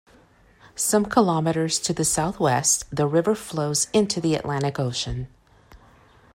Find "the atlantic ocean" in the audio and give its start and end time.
4.19-5.27